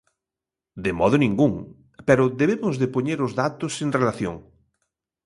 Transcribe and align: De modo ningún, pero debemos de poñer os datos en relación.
De 0.85 0.91
modo 0.99 1.15
ningún, 1.23 1.53
pero 2.07 2.31
debemos 2.41 2.75
de 2.81 2.91
poñer 2.95 3.19
os 3.27 3.35
datos 3.41 3.73
en 3.83 3.89
relación. 3.97 4.35